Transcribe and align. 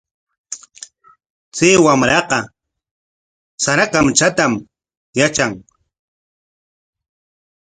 Chay 1.55 1.75
wamraqa 1.85 2.39
sara 3.63 3.85
kamchatam 3.93 4.53
yatran. 5.17 5.53